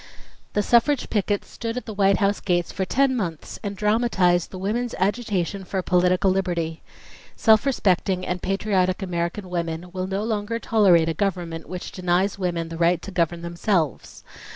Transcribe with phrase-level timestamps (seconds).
[0.53, 4.57] "The suffrage pickets stood at the White House gates for ten months and dramatized the
[4.57, 6.81] women's agitation for political liberty.
[7.35, 12.69] Self respecting and patriotic American women will no longer tolerate a government which denies women
[12.69, 14.23] the right to govern themselves.